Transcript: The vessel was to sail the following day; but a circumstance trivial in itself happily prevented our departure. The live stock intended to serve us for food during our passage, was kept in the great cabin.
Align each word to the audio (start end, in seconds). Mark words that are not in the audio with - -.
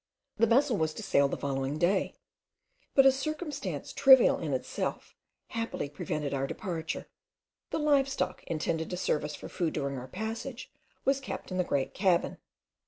The 0.37 0.47
vessel 0.47 0.77
was 0.77 0.95
to 0.95 1.03
sail 1.03 1.27
the 1.27 1.37
following 1.37 1.77
day; 1.77 2.15
but 2.95 3.05
a 3.05 3.11
circumstance 3.11 3.93
trivial 3.93 4.39
in 4.39 4.51
itself 4.51 5.15
happily 5.49 5.89
prevented 5.89 6.33
our 6.33 6.47
departure. 6.47 7.05
The 7.69 7.77
live 7.77 8.09
stock 8.09 8.43
intended 8.45 8.89
to 8.89 8.97
serve 8.97 9.23
us 9.23 9.35
for 9.35 9.47
food 9.47 9.73
during 9.73 9.99
our 9.99 10.07
passage, 10.07 10.71
was 11.05 11.19
kept 11.21 11.51
in 11.51 11.59
the 11.59 11.63
great 11.63 11.93
cabin. 11.93 12.39